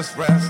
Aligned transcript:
this 0.00 0.16
rest, 0.16 0.49